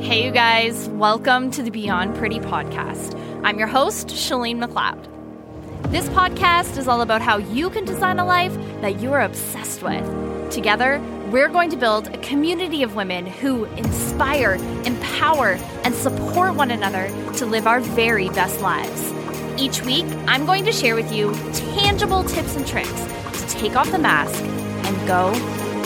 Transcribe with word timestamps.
Hey, 0.00 0.24
you 0.24 0.32
guys, 0.32 0.88
welcome 0.90 1.50
to 1.52 1.62
the 1.62 1.70
Beyond 1.70 2.16
Pretty 2.16 2.38
podcast. 2.38 3.14
I'm 3.42 3.58
your 3.58 3.68
host, 3.68 4.08
Shalene 4.08 4.62
McLeod. 4.62 5.90
This 5.90 6.06
podcast 6.08 6.76
is 6.76 6.88
all 6.88 7.00
about 7.00 7.22
how 7.22 7.38
you 7.38 7.70
can 7.70 7.84
design 7.84 8.18
a 8.18 8.24
life 8.24 8.54
that 8.82 9.00
you 9.00 9.12
are 9.12 9.22
obsessed 9.22 9.82
with. 9.82 10.50
Together, 10.50 11.00
we're 11.30 11.48
going 11.48 11.70
to 11.70 11.76
build 11.76 12.08
a 12.08 12.18
community 12.18 12.82
of 12.82 12.96
women 12.96 13.24
who 13.24 13.64
inspire, 13.64 14.54
empower, 14.84 15.52
and 15.84 15.94
support 15.94 16.54
one 16.54 16.70
another 16.70 17.08
to 17.34 17.46
live 17.46 17.66
our 17.66 17.80
very 17.80 18.28
best 18.30 18.60
lives. 18.60 19.12
Each 19.58 19.82
week, 19.82 20.06
I'm 20.26 20.44
going 20.44 20.64
to 20.64 20.72
share 20.72 20.96
with 20.96 21.12
you 21.12 21.32
tangible 21.52 22.24
tips 22.24 22.56
and 22.56 22.66
tricks 22.66 22.90
to 22.90 23.46
take 23.58 23.76
off 23.76 23.90
the 23.90 23.98
mask 23.98 24.42
and 24.42 25.08
go 25.08 25.32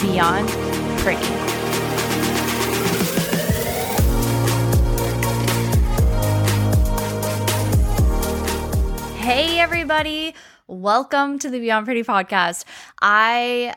beyond 0.00 0.48
pretty. 1.00 1.57
Hey, 9.28 9.60
everybody. 9.60 10.34
Welcome 10.68 11.38
to 11.41 11.50
the 11.50 11.60
Beyond 11.60 11.84
Pretty 11.84 12.02
podcast. 12.02 12.64
I 13.02 13.74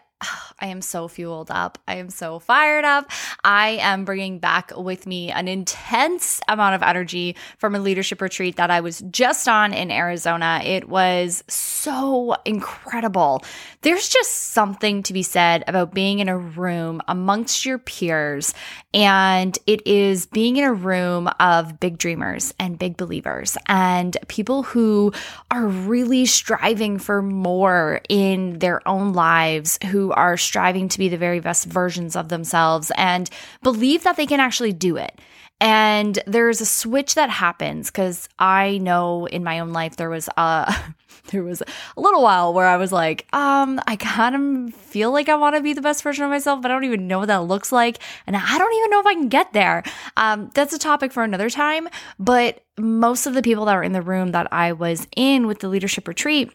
I 0.62 0.68
am 0.68 0.82
so 0.82 1.10
fueled 1.10 1.52
up. 1.52 1.78
I 1.90 1.96
am 1.96 2.10
so 2.10 2.40
fired 2.40 2.86
up. 2.86 3.12
I 3.44 3.72
am 3.82 4.06
bringing 4.06 4.40
back 4.40 4.72
with 4.78 5.06
me 5.06 5.30
an 5.30 5.50
intense 5.50 6.40
amount 6.48 6.76
of 6.76 6.84
energy 6.84 7.36
from 7.58 7.76
a 7.76 7.80
leadership 7.80 8.22
retreat 8.22 8.56
that 8.56 8.72
I 8.72 8.80
was 8.80 9.04
just 9.12 9.48
on 9.50 9.74
in 9.74 9.92
Arizona. 9.92 10.62
It 10.64 10.88
was 10.88 11.44
so 11.50 12.36
incredible. 12.46 13.44
There's 13.84 14.10
just 14.10 14.52
something 14.52 15.02
to 15.04 15.14
be 15.14 15.24
said 15.24 15.64
about 15.68 15.92
being 15.92 16.20
in 16.20 16.30
a 16.30 16.38
room 16.38 17.02
amongst 17.08 17.66
your 17.66 17.80
peers, 17.80 18.54
and 18.94 19.58
it 19.66 19.86
is 19.88 20.28
being 20.28 20.58
in 20.58 20.64
a 20.64 20.74
room 20.74 21.28
of 21.40 21.80
big 21.80 21.98
dreamers 21.98 22.54
and 22.60 22.78
big 22.78 22.96
believers 22.96 23.58
and 23.66 24.16
people 24.28 24.62
who 24.62 25.12
are 25.50 25.66
really 25.66 26.28
striving 26.28 27.00
for 27.00 27.24
more 27.24 28.02
in 28.08 28.60
their 28.60 28.88
own 28.88 29.14
lives, 29.14 29.80
who 29.90 30.12
are 30.12 30.38
striving 30.38 30.88
to 30.90 31.00
be 31.00 31.10
the 31.10 31.18
very 31.18 31.40
best 31.40 31.66
versions 31.66 32.16
of 32.16 32.30
themselves 32.30 32.92
and 32.96 33.32
believe 33.64 34.04
that 34.04 34.16
they 34.16 34.28
can 34.28 34.40
actually 34.40 34.74
do 34.74 34.96
it. 34.98 35.20
And 35.60 36.20
there's 36.28 36.62
a 36.62 36.66
switch 36.66 37.16
that 37.16 37.30
happens 37.30 37.90
because 37.90 38.30
I 38.38 38.78
know 38.80 39.28
in 39.28 39.44
my 39.44 39.60
own 39.60 39.74
life 39.74 39.96
there 39.96 40.10
was 40.10 40.28
a 40.38 40.76
there 41.32 41.44
was 41.44 41.62
a 41.62 42.00
little 42.00 42.22
while 42.22 42.54
where 42.54 42.68
I 42.68 42.78
was 42.78 42.92
like, 42.92 43.28
um, 43.34 43.80
I 43.88 43.96
kind 43.96 44.70
of 44.70 44.76
feel 44.76 45.12
like 45.12 45.30
I 45.30 45.36
want 45.36 45.56
to 45.56 45.62
be 45.62 45.74
the 45.74 45.82
best 45.82 46.04
version 46.04 46.24
of 46.24 46.30
myself, 46.30 46.62
but 46.62 46.72
I 46.72 46.74
don't 46.74 46.84
even 46.84 47.08
know 47.08 47.20
what 47.20 47.28
that 47.28 47.44
looks 47.44 47.72
like, 47.72 48.00
and 48.28 48.36
I 48.36 48.58
don't 48.58 48.74
even 48.74 48.90
know 48.90 49.00
if 49.00 49.06
I 49.06 49.14
can 49.14 49.30
get 49.30 49.54
there. 49.54 49.84
Um, 50.18 50.52
that's 50.54 50.74
a 50.74 50.80
topic 50.80 51.12
for 51.12 51.24
another 51.24 51.50
time. 51.50 51.88
But 52.20 52.64
most 52.78 53.28
of 53.28 53.34
the 53.34 53.42
people 53.42 53.66
that 53.66 53.76
were 53.76 53.84
in 53.84 53.94
the 53.94 54.02
room 54.02 54.32
that 54.32 54.52
I 54.52 54.74
was 54.74 55.08
in 55.16 55.48
with 55.48 55.60
the 55.60 55.70
leadership 55.70 56.08
retreat 56.08 56.52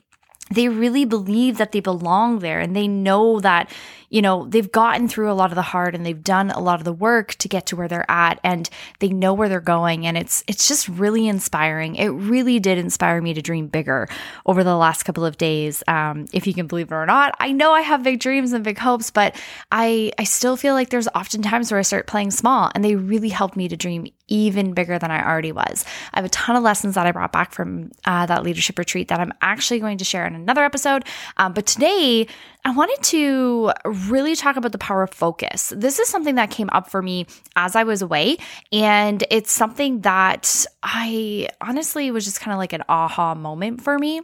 they 0.50 0.68
really 0.68 1.04
believe 1.04 1.58
that 1.58 1.72
they 1.72 1.80
belong 1.80 2.38
there 2.38 2.60
and 2.60 2.76
they 2.76 2.86
know 2.86 3.40
that 3.40 3.70
you 4.16 4.22
know, 4.22 4.46
they've 4.46 4.72
gotten 4.72 5.08
through 5.08 5.30
a 5.30 5.34
lot 5.34 5.50
of 5.50 5.56
the 5.56 5.60
hard 5.60 5.94
and 5.94 6.06
they've 6.06 6.24
done 6.24 6.50
a 6.50 6.58
lot 6.58 6.80
of 6.80 6.86
the 6.86 6.92
work 6.92 7.34
to 7.34 7.48
get 7.48 7.66
to 7.66 7.76
where 7.76 7.86
they're 7.86 8.10
at 8.10 8.40
and 8.42 8.70
they 9.00 9.10
know 9.10 9.34
where 9.34 9.50
they're 9.50 9.60
going 9.60 10.06
and 10.06 10.16
it's 10.16 10.42
it's 10.48 10.66
just 10.68 10.88
really 10.88 11.28
inspiring. 11.28 11.96
It 11.96 12.08
really 12.08 12.58
did 12.58 12.78
inspire 12.78 13.20
me 13.20 13.34
to 13.34 13.42
dream 13.42 13.66
bigger 13.66 14.08
over 14.46 14.64
the 14.64 14.74
last 14.74 15.02
couple 15.02 15.26
of 15.26 15.36
days. 15.36 15.84
Um, 15.86 16.24
if 16.32 16.46
you 16.46 16.54
can 16.54 16.66
believe 16.66 16.90
it 16.90 16.94
or 16.94 17.04
not, 17.04 17.36
I 17.40 17.52
know 17.52 17.72
I 17.72 17.82
have 17.82 18.02
big 18.04 18.18
dreams 18.18 18.54
and 18.54 18.64
big 18.64 18.78
hopes, 18.78 19.10
but 19.10 19.36
I 19.70 20.12
I 20.18 20.24
still 20.24 20.56
feel 20.56 20.72
like 20.72 20.88
there's 20.88 21.08
often 21.14 21.42
times 21.42 21.70
where 21.70 21.78
I 21.78 21.82
start 21.82 22.06
playing 22.06 22.30
small 22.30 22.70
and 22.74 22.82
they 22.82 22.96
really 22.96 23.28
helped 23.28 23.54
me 23.54 23.68
to 23.68 23.76
dream 23.76 24.06
even 24.28 24.72
bigger 24.72 24.98
than 24.98 25.10
I 25.10 25.28
already 25.28 25.52
was. 25.52 25.84
I 26.14 26.18
have 26.20 26.24
a 26.24 26.30
ton 26.30 26.56
of 26.56 26.62
lessons 26.62 26.94
that 26.94 27.06
I 27.06 27.12
brought 27.12 27.32
back 27.32 27.52
from 27.52 27.92
uh, 28.06 28.24
that 28.26 28.42
leadership 28.42 28.78
retreat 28.78 29.08
that 29.08 29.20
I'm 29.20 29.32
actually 29.42 29.78
going 29.78 29.98
to 29.98 30.04
share 30.04 30.26
in 30.26 30.34
another 30.34 30.64
episode. 30.64 31.04
Um, 31.36 31.52
but 31.52 31.66
today, 31.66 32.26
I 32.66 32.70
wanted 32.70 33.00
to 33.10 33.70
really 33.84 34.34
talk 34.34 34.56
about 34.56 34.72
the 34.72 34.78
power 34.78 35.04
of 35.04 35.10
focus. 35.10 35.72
This 35.76 36.00
is 36.00 36.08
something 36.08 36.34
that 36.34 36.50
came 36.50 36.68
up 36.72 36.90
for 36.90 37.00
me 37.00 37.26
as 37.54 37.76
I 37.76 37.84
was 37.84 38.02
away, 38.02 38.38
and 38.72 39.22
it's 39.30 39.52
something 39.52 40.00
that 40.00 40.66
I 40.82 41.48
honestly 41.60 42.10
was 42.10 42.24
just 42.24 42.40
kind 42.40 42.52
of 42.52 42.58
like 42.58 42.72
an 42.72 42.82
aha 42.88 43.36
moment 43.36 43.82
for 43.82 43.96
me 44.00 44.20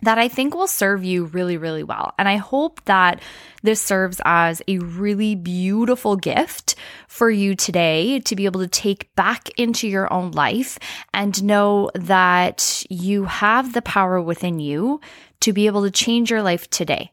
that 0.00 0.16
I 0.16 0.28
think 0.28 0.54
will 0.54 0.66
serve 0.66 1.04
you 1.04 1.26
really, 1.26 1.58
really 1.58 1.82
well. 1.82 2.14
And 2.18 2.26
I 2.26 2.36
hope 2.36 2.82
that 2.86 3.20
this 3.62 3.82
serves 3.82 4.18
as 4.24 4.62
a 4.66 4.78
really 4.78 5.34
beautiful 5.34 6.16
gift 6.16 6.76
for 7.06 7.30
you 7.30 7.54
today 7.54 8.18
to 8.20 8.34
be 8.34 8.46
able 8.46 8.60
to 8.60 8.68
take 8.68 9.14
back 9.14 9.50
into 9.58 9.86
your 9.86 10.10
own 10.10 10.30
life 10.30 10.78
and 11.12 11.44
know 11.44 11.90
that 11.94 12.82
you 12.88 13.24
have 13.24 13.74
the 13.74 13.82
power 13.82 14.22
within 14.22 14.58
you 14.58 15.02
to 15.40 15.52
be 15.52 15.66
able 15.66 15.82
to 15.82 15.90
change 15.90 16.30
your 16.30 16.42
life 16.42 16.70
today. 16.70 17.10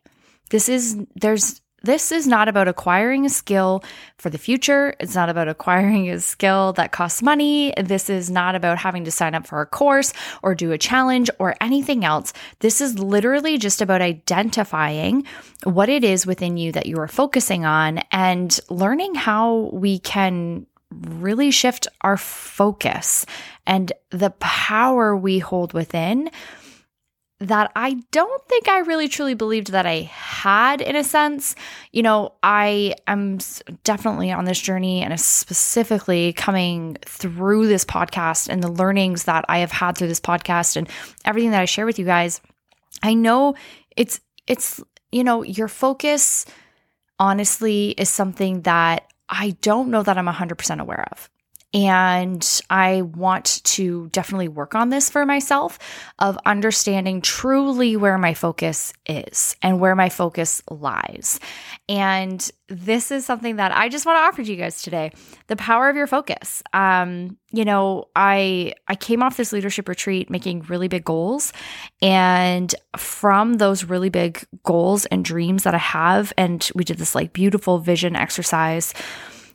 This 0.51 0.69
is, 0.69 0.97
there's, 1.16 1.62
this 1.84 2.12
is 2.12 2.28
not 2.28 2.47
about 2.47 2.67
acquiring 2.67 3.25
a 3.25 3.29
skill 3.29 3.84
for 4.17 4.29
the 4.29 4.38
future. 4.38 4.95
It's 5.00 5.16
not 5.16 5.29
about 5.29 5.47
acquiring 5.47 6.09
a 6.12 6.19
skill 6.19 6.73
that 6.73 6.91
costs 6.91 7.23
money. 7.23 7.73
This 7.75 8.09
is 8.09 8.29
not 8.29 8.53
about 8.53 8.78
having 8.78 9.03
to 9.06 9.12
sign 9.12 9.34
up 9.34 9.47
for 9.47 9.62
a 9.62 9.66
course 9.66 10.13
or 10.44 10.53
do 10.53 10.72
a 10.72 10.78
challenge 10.78 11.31
or 11.39 11.56
anything 11.59 12.06
else. 12.06 12.34
This 12.59 12.81
is 12.81 13.00
literally 13.00 13.57
just 13.57 13.81
about 13.81 14.01
identifying 14.01 15.23
what 15.63 15.89
it 15.89 16.03
is 16.03 16.28
within 16.28 16.56
you 16.57 16.72
that 16.73 16.85
you 16.85 16.97
are 17.00 17.07
focusing 17.07 17.66
on 17.66 18.00
and 18.12 18.59
learning 18.69 19.16
how 19.16 19.72
we 19.73 19.97
can 19.97 20.68
really 20.91 21.51
shift 21.51 21.88
our 22.01 22.18
focus 22.18 23.25
and 23.66 23.91
the 24.12 24.31
power 24.39 25.16
we 25.16 25.39
hold 25.39 25.73
within 25.73 26.29
that 27.41 27.72
I 27.75 27.96
don't 28.12 28.47
think 28.47 28.68
I 28.68 28.79
really 28.79 29.07
truly 29.07 29.34
believed 29.34 29.72
that 29.72 29.85
I 29.85 30.02
had 30.02 30.79
in 30.79 30.96
a 30.96 31.03
sense. 31.03 31.56
You 31.91 32.03
know, 32.03 32.34
I 32.44 32.96
am 33.07 33.40
definitely 33.84 34.31
on 34.31 34.46
this 34.46 34.59
journey 34.59 35.02
and 35.02 35.19
specifically 35.19 36.34
coming 36.34 36.97
through 37.03 37.68
this 37.68 37.84
podcast 37.84 38.47
and 38.47 38.63
the 38.63 38.72
learnings 38.72 39.24
that 39.24 39.44
I 39.50 39.59
have 39.59 39.72
had 39.72 39.97
through 39.97 40.07
this 40.07 40.19
podcast 40.19 40.75
and 40.75 40.88
everything 41.25 41.51
that 41.51 41.62
I 41.62 41.66
share 41.66 41.85
with 41.85 41.97
you 41.97 42.06
guys. 42.06 42.41
I 43.01 43.16
know 43.16 43.56
it's 43.97 44.22
it's 44.47 44.81
you 45.12 45.24
know, 45.24 45.44
your 45.44 45.68
focus 45.68 46.46
honestly 47.19 47.90
is 47.91 48.09
something 48.09 48.62
that 48.62 49.12
I 49.30 49.51
don't 49.62 49.90
know 49.90 50.03
that 50.03 50.18
I'm 50.18 50.28
100% 50.28 50.80
aware 50.80 51.06
of. 51.12 51.30
And 51.73 52.61
I 52.69 53.03
want 53.03 53.63
to 53.63 54.09
definitely 54.09 54.49
work 54.49 54.75
on 54.75 54.89
this 54.89 55.09
for 55.09 55.25
myself 55.25 55.79
of 56.19 56.37
understanding 56.45 57.21
truly 57.21 57.95
where 57.95 58.17
my 58.17 58.33
focus 58.33 58.91
is 59.05 59.55
and 59.61 59.79
where 59.79 59.95
my 59.95 60.09
focus 60.09 60.61
lies. 60.69 61.39
And 61.87 62.49
this 62.67 63.11
is 63.11 63.25
something 63.25 63.57
that 63.57 63.71
I 63.71 63.89
just 63.89 64.05
want 64.05 64.17
to 64.17 64.21
offer 64.21 64.43
to 64.43 64.51
you 64.51 64.57
guys 64.57 64.81
today 64.81 65.11
the 65.47 65.55
power 65.55 65.89
of 65.89 65.95
your 65.95 66.07
focus. 66.07 66.61
Um, 66.73 67.37
you 67.51 67.65
know, 67.65 68.09
I 68.15 68.73
I 68.88 68.95
came 68.95 69.23
off 69.23 69.38
this 69.38 69.53
leadership 69.53 69.88
retreat 69.88 70.29
making 70.29 70.61
really 70.63 70.88
big 70.88 71.05
goals 71.05 71.53
and 72.01 72.73
from 72.97 73.55
those 73.55 73.83
really 73.85 74.09
big 74.09 74.43
goals 74.63 75.05
and 75.05 75.23
dreams 75.23 75.63
that 75.63 75.73
I 75.73 75.79
have 75.79 76.33
and 76.38 76.69
we 76.75 76.83
did 76.83 76.97
this 76.97 77.15
like 77.15 77.33
beautiful 77.33 77.79
vision 77.79 78.15
exercise 78.15 78.93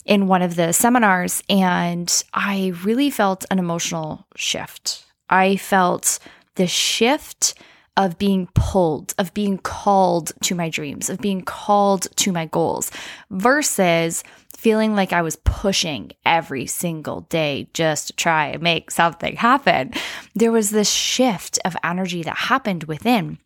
in 0.06 0.28
one 0.28 0.41
of 0.41 0.56
the 0.56 0.72
seminars, 0.72 1.43
and 1.49 2.25
I 2.33 2.72
really 2.84 3.11
felt 3.11 3.44
an 3.50 3.59
emotional 3.59 4.27
shift. 4.37 5.05
I 5.28 5.56
felt 5.56 6.19
the 6.55 6.67
shift 6.67 7.55
of 7.97 8.19
being 8.19 8.49
pulled, 8.55 9.15
of 9.19 9.34
being 9.34 9.59
called 9.59 10.33
to 10.43 10.55
my 10.55 10.69
dreams, 10.69 11.11
of 11.11 11.19
being 11.19 11.43
called 11.43 12.06
to 12.16 12.31
my 12.31 12.47
goals 12.47 12.91
versus 13.31 14.22
feeling 14.56 14.95
like 14.95 15.13
I 15.13 15.22
was 15.22 15.36
pushing 15.36 16.13
every 16.25 16.66
single 16.66 17.22
day 17.22 17.69
just 17.75 18.09
to 18.09 18.13
try 18.15 18.48
and 18.48 18.63
make 18.63 18.91
something 18.91 19.36
happen. 19.36 19.92
There 20.34 20.53
was 20.53 20.71
this 20.71 20.91
shift 20.91 21.59
of 21.65 21.77
energy 21.83 22.22
that 22.22 22.36
happened 22.36 22.84
within. 22.84 23.39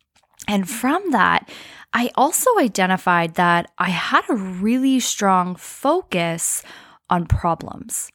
And 0.47 0.69
from 0.69 1.11
that, 1.11 1.49
I 1.93 2.11
also 2.15 2.49
identified 2.57 3.35
that 3.35 3.71
I 3.77 3.89
had 3.89 4.23
a 4.29 4.35
really 4.35 4.99
strong 4.99 5.55
focus 5.55 6.63
on 7.09 7.25
problems. 7.25 8.11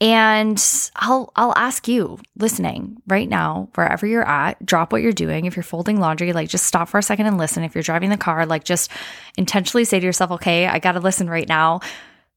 And 0.00 0.62
I'll 0.94 1.32
I'll 1.34 1.54
ask 1.56 1.88
you 1.88 2.20
listening 2.36 2.98
right 3.08 3.28
now 3.28 3.68
wherever 3.74 4.06
you're 4.06 4.26
at 4.26 4.64
drop 4.64 4.92
what 4.92 5.02
you're 5.02 5.12
doing. 5.12 5.44
If 5.44 5.56
you're 5.56 5.64
folding 5.64 5.98
laundry 5.98 6.32
like 6.32 6.48
just 6.48 6.66
stop 6.66 6.88
for 6.88 6.98
a 6.98 7.02
second 7.02 7.26
and 7.26 7.36
listen. 7.38 7.64
If 7.64 7.74
you're 7.74 7.82
driving 7.82 8.10
the 8.10 8.16
car 8.16 8.46
like 8.46 8.62
just 8.62 8.90
intentionally 9.36 9.84
say 9.84 9.98
to 9.98 10.06
yourself 10.06 10.30
okay 10.32 10.66
I 10.68 10.78
got 10.78 10.92
to 10.92 11.00
listen 11.00 11.28
right 11.28 11.48
now. 11.48 11.80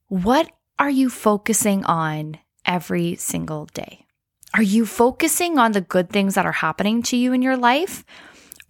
What 0.08 0.52
are 0.80 0.90
you 0.90 1.12
focusing 1.12 1.86
on 1.86 2.40
every 2.66 3.16
single 3.18 3.68
day? 3.68 4.08
Are 4.56 4.64
you 4.64 4.88
focusing 4.88 5.60
on 5.60 5.74
the 5.74 5.82
good 5.82 6.10
things 6.10 6.34
that 6.36 6.48
are 6.48 6.52
happening 6.52 7.04
to 7.04 7.16
you 7.18 7.32
in 7.32 7.44
your 7.44 7.58
life 7.58 8.04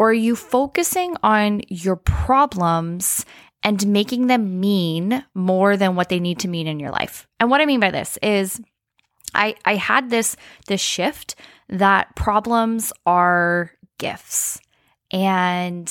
or 0.01 0.09
are 0.09 0.13
you 0.13 0.36
focusing 0.36 1.15
on 1.21 1.62
your 1.68 1.95
problems 1.95 3.24
and 3.62 3.86
making 3.86 4.25
them 4.25 4.59
mean 4.59 5.24
more 5.36 5.77
than 5.77 5.95
what 5.95 6.09
they 6.09 6.19
need 6.19 6.39
to 6.39 6.48
mean 6.48 6.65
in 6.65 6.80
your 6.80 6.89
life? 6.89 7.27
And 7.39 7.51
what 7.51 7.62
I 7.62 7.68
mean 7.68 7.80
by 7.80 7.92
this 7.92 8.18
is 8.24 8.59
I 9.36 9.53
I 9.63 9.75
had 9.75 10.09
this 10.09 10.36
this 10.65 10.81
shift 10.81 11.36
that 11.69 12.15
problems 12.15 12.92
are 13.06 13.74
gifts. 14.00 14.59
And 15.12 15.86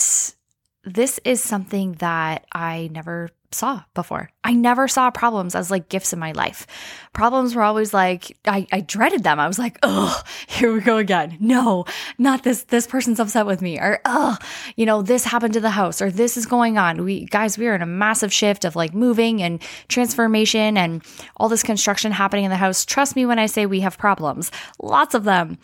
this 0.83 1.21
is 1.25 1.41
something 1.41 1.93
that 2.01 2.47
I 2.53 2.91
never 2.91 3.29
saw 3.53 3.83
before. 3.95 4.31
I 4.45 4.53
never 4.53 4.89
saw 4.89 5.11
problems 5.11 5.55
as 5.55 5.71
like 5.71 5.89
gifts 5.89 6.13
in 6.13 6.19
my 6.19 6.33
life. 6.33 6.67
Problems 7.13 7.55
were 7.55 7.63
always 7.63 7.93
like 7.93 8.37
I, 8.47 8.67
I 8.71 8.81
dreaded 8.81 9.25
them. 9.25 9.41
I 9.41 9.49
was 9.49 9.59
like, 9.59 9.79
oh, 9.83 10.23
here 10.47 10.73
we 10.73 10.81
go 10.81 10.99
again. 10.99 11.37
No, 11.41 11.85
not 12.19 12.43
this. 12.43 12.65
This 12.65 12.87
person's 12.87 13.21
upset 13.21 13.47
with 13.47 13.61
me, 13.61 13.79
or 13.79 14.01
oh, 14.05 14.37
you 14.77 14.87
know, 14.87 15.03
this 15.03 15.25
happened 15.25 15.55
to 15.55 15.61
the 15.61 15.71
house, 15.71 16.01
or 16.01 16.11
this 16.11 16.37
is 16.37 16.47
going 16.47 16.79
on. 16.79 17.05
We 17.05 17.27
guys, 17.27 17.59
we 17.59 17.67
are 17.67 17.75
in 17.75 17.83
a 17.83 17.87
massive 17.87 18.33
shift 18.33 18.65
of 18.65 18.77
like 18.77 18.95
moving 18.95 19.43
and 19.43 19.61
transformation 19.89 20.77
and 20.77 21.03
all 21.37 21.49
this 21.49 21.63
construction 21.63 22.13
happening 22.13 22.45
in 22.45 22.51
the 22.51 22.57
house. 22.57 22.85
Trust 22.85 23.17
me 23.17 23.27
when 23.27 23.39
I 23.39 23.47
say 23.47 23.67
we 23.67 23.81
have 23.81 23.99
problems, 23.99 24.51
lots 24.81 25.15
of 25.15 25.25
them. 25.25 25.59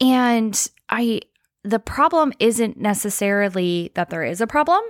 And 0.00 0.68
I 0.88 1.20
the 1.62 1.78
problem 1.78 2.32
isn't 2.38 2.78
necessarily 2.78 3.92
that 3.94 4.10
there 4.10 4.24
is 4.24 4.40
a 4.40 4.46
problem 4.46 4.80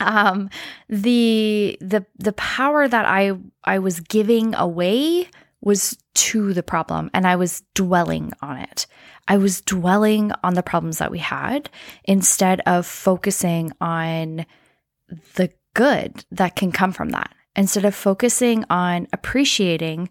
um 0.00 0.50
the 0.88 1.76
the 1.80 2.04
the 2.18 2.32
power 2.32 2.88
that 2.88 3.06
i 3.06 3.32
i 3.64 3.78
was 3.78 4.00
giving 4.00 4.54
away 4.54 5.28
was 5.60 5.98
to 6.14 6.52
the 6.52 6.62
problem 6.62 7.10
and 7.14 7.26
i 7.26 7.36
was 7.36 7.62
dwelling 7.74 8.32
on 8.40 8.56
it. 8.58 8.86
I 9.28 9.38
was 9.38 9.60
dwelling 9.60 10.32
on 10.44 10.54
the 10.54 10.62
problems 10.62 10.98
that 10.98 11.10
we 11.10 11.18
had 11.18 11.68
instead 12.04 12.60
of 12.60 12.86
focusing 12.86 13.72
on 13.80 14.46
the 15.34 15.50
good 15.74 16.24
that 16.30 16.56
can 16.56 16.72
come 16.72 16.92
from 16.92 17.10
that. 17.10 17.34
Instead 17.54 17.84
of 17.84 17.94
focusing 17.94 18.64
on 18.70 19.08
appreciating 19.12 20.10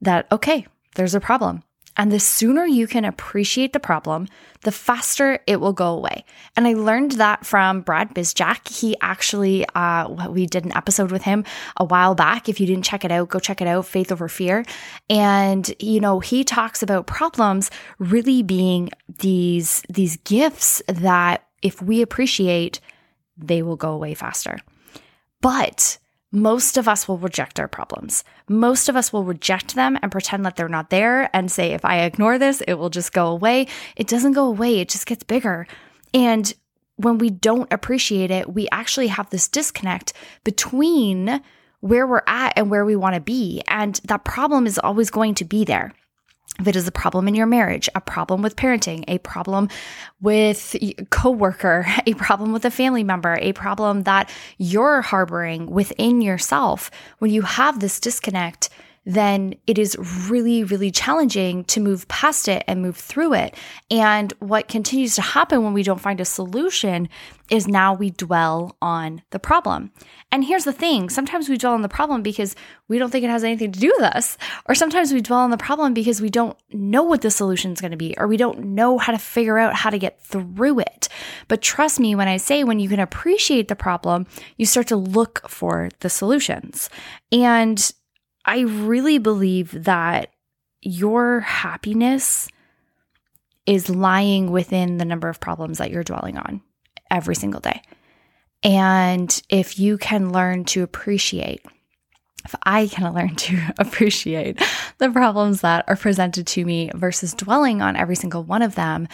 that 0.00 0.26
okay 0.30 0.66
there's 0.94 1.14
a 1.14 1.20
problem 1.20 1.62
and 1.96 2.12
the 2.12 2.20
sooner 2.20 2.64
you 2.66 2.86
can 2.86 3.04
appreciate 3.04 3.72
the 3.72 3.80
problem, 3.80 4.28
the 4.62 4.72
faster 4.72 5.38
it 5.46 5.60
will 5.60 5.72
go 5.72 5.94
away. 5.94 6.24
And 6.56 6.66
I 6.66 6.74
learned 6.74 7.12
that 7.12 7.46
from 7.46 7.80
Brad 7.80 8.14
Bizjack. 8.14 8.68
He 8.68 8.96
actually, 9.00 9.64
uh, 9.74 10.28
we 10.28 10.46
did 10.46 10.64
an 10.64 10.76
episode 10.76 11.10
with 11.10 11.22
him 11.22 11.44
a 11.76 11.84
while 11.84 12.14
back. 12.14 12.48
If 12.48 12.60
you 12.60 12.66
didn't 12.66 12.84
check 12.84 13.04
it 13.04 13.12
out, 13.12 13.28
go 13.28 13.38
check 13.38 13.60
it 13.60 13.68
out, 13.68 13.86
Faith 13.86 14.12
Over 14.12 14.28
Fear. 14.28 14.64
And, 15.08 15.72
you 15.78 16.00
know, 16.00 16.20
he 16.20 16.44
talks 16.44 16.82
about 16.82 17.06
problems 17.06 17.70
really 17.98 18.42
being 18.42 18.90
these, 19.18 19.82
these 19.88 20.16
gifts 20.18 20.82
that 20.88 21.46
if 21.62 21.80
we 21.80 22.02
appreciate, 22.02 22.80
they 23.36 23.62
will 23.62 23.76
go 23.76 23.92
away 23.92 24.14
faster. 24.14 24.58
But 25.40 25.98
most 26.32 26.76
of 26.76 26.88
us 26.88 27.06
will 27.06 27.18
reject 27.18 27.60
our 27.60 27.68
problems. 27.68 28.24
Most 28.48 28.88
of 28.88 28.96
us 28.96 29.12
will 29.12 29.24
reject 29.24 29.74
them 29.74 29.98
and 30.02 30.12
pretend 30.12 30.44
that 30.44 30.56
they're 30.56 30.68
not 30.68 30.90
there 30.90 31.30
and 31.34 31.50
say, 31.50 31.72
if 31.72 31.84
I 31.84 32.00
ignore 32.00 32.38
this, 32.38 32.60
it 32.62 32.74
will 32.74 32.90
just 32.90 33.12
go 33.12 33.28
away. 33.28 33.68
It 33.96 34.08
doesn't 34.08 34.32
go 34.32 34.46
away, 34.46 34.80
it 34.80 34.88
just 34.88 35.06
gets 35.06 35.22
bigger. 35.22 35.66
And 36.12 36.52
when 36.96 37.18
we 37.18 37.30
don't 37.30 37.72
appreciate 37.72 38.30
it, 38.30 38.52
we 38.52 38.68
actually 38.72 39.08
have 39.08 39.30
this 39.30 39.48
disconnect 39.48 40.12
between 40.44 41.42
where 41.80 42.06
we're 42.06 42.22
at 42.26 42.54
and 42.56 42.70
where 42.70 42.84
we 42.84 42.96
want 42.96 43.14
to 43.14 43.20
be. 43.20 43.62
And 43.68 44.00
that 44.04 44.24
problem 44.24 44.66
is 44.66 44.78
always 44.78 45.10
going 45.10 45.34
to 45.36 45.44
be 45.44 45.64
there 45.64 45.92
if 46.58 46.66
it 46.66 46.76
is 46.76 46.88
a 46.88 46.92
problem 46.92 47.28
in 47.28 47.34
your 47.34 47.46
marriage, 47.46 47.88
a 47.94 48.00
problem 48.00 48.42
with 48.42 48.56
parenting, 48.56 49.04
a 49.08 49.18
problem 49.18 49.68
with 50.20 50.74
a 50.80 50.94
coworker, 51.10 51.86
a 52.06 52.14
problem 52.14 52.52
with 52.52 52.64
a 52.64 52.70
family 52.70 53.04
member, 53.04 53.38
a 53.40 53.52
problem 53.52 54.04
that 54.04 54.30
you're 54.58 55.02
harboring 55.02 55.70
within 55.70 56.20
yourself, 56.20 56.90
when 57.18 57.30
you 57.30 57.42
have 57.42 57.80
this 57.80 58.00
disconnect, 58.00 58.70
then 59.06 59.54
it 59.68 59.78
is 59.78 59.96
really, 60.28 60.64
really 60.64 60.90
challenging 60.90 61.62
to 61.64 61.80
move 61.80 62.08
past 62.08 62.48
it 62.48 62.64
and 62.66 62.82
move 62.82 62.96
through 62.96 63.34
it. 63.34 63.54
And 63.88 64.32
what 64.40 64.66
continues 64.66 65.14
to 65.14 65.22
happen 65.22 65.62
when 65.62 65.72
we 65.72 65.84
don't 65.84 66.00
find 66.00 66.20
a 66.20 66.24
solution 66.24 67.08
is 67.48 67.68
now 67.68 67.94
we 67.94 68.10
dwell 68.10 68.76
on 68.82 69.22
the 69.30 69.38
problem. 69.38 69.92
And 70.32 70.44
here's 70.44 70.64
the 70.64 70.72
thing 70.72 71.08
sometimes 71.08 71.48
we 71.48 71.56
dwell 71.56 71.74
on 71.74 71.82
the 71.82 71.88
problem 71.88 72.22
because 72.22 72.56
we 72.88 72.98
don't 72.98 73.10
think 73.10 73.24
it 73.24 73.30
has 73.30 73.44
anything 73.44 73.70
to 73.70 73.78
do 73.78 73.92
with 73.96 74.12
us. 74.12 74.36
Or 74.68 74.74
sometimes 74.74 75.12
we 75.12 75.20
dwell 75.20 75.38
on 75.38 75.50
the 75.50 75.56
problem 75.56 75.94
because 75.94 76.20
we 76.20 76.28
don't 76.28 76.58
know 76.72 77.04
what 77.04 77.22
the 77.22 77.30
solution 77.30 77.70
is 77.72 77.80
going 77.80 77.92
to 77.92 77.96
be, 77.96 78.14
or 78.18 78.26
we 78.26 78.36
don't 78.36 78.64
know 78.64 78.98
how 78.98 79.12
to 79.12 79.18
figure 79.18 79.56
out 79.56 79.74
how 79.74 79.90
to 79.90 79.98
get 79.98 80.20
through 80.20 80.80
it. 80.80 81.08
But 81.46 81.62
trust 81.62 82.00
me 82.00 82.16
when 82.16 82.26
I 82.26 82.38
say 82.38 82.64
when 82.64 82.80
you 82.80 82.88
can 82.88 82.98
appreciate 82.98 83.68
the 83.68 83.76
problem, 83.76 84.26
you 84.56 84.66
start 84.66 84.88
to 84.88 84.96
look 84.96 85.48
for 85.48 85.90
the 86.00 86.10
solutions. 86.10 86.90
And 87.30 87.92
I 88.46 88.60
really 88.60 89.18
believe 89.18 89.84
that 89.84 90.30
your 90.80 91.40
happiness 91.40 92.48
is 93.66 93.90
lying 93.90 94.52
within 94.52 94.98
the 94.98 95.04
number 95.04 95.28
of 95.28 95.40
problems 95.40 95.78
that 95.78 95.90
you're 95.90 96.04
dwelling 96.04 96.38
on 96.38 96.62
every 97.10 97.34
single 97.34 97.60
day. 97.60 97.82
And 98.62 99.42
if 99.48 99.78
you 99.78 99.98
can 99.98 100.32
learn 100.32 100.64
to 100.66 100.84
appreciate, 100.84 101.64
if 102.44 102.54
I 102.62 102.86
can 102.86 103.12
learn 103.14 103.34
to 103.34 103.60
appreciate 103.78 104.62
the 104.98 105.10
problems 105.10 105.62
that 105.62 105.84
are 105.88 105.96
presented 105.96 106.46
to 106.48 106.64
me 106.64 106.90
versus 106.94 107.34
dwelling 107.34 107.82
on 107.82 107.96
every 107.96 108.16
single 108.16 108.44
one 108.44 108.62
of 108.62 108.76
them, 108.76 109.08